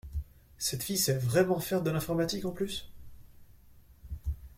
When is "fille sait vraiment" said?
0.81-1.59